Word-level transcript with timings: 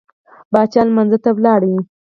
پاچا 0.51 0.81
لمانځه 0.87 1.17
ته 1.23 1.29
ولاړل. 1.35 1.75